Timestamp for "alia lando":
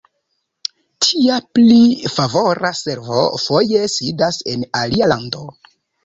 4.81-5.43